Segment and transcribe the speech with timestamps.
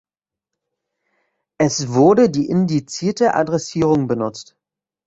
[1.59, 4.57] Es wurde die indizierte Adressierung benutzt.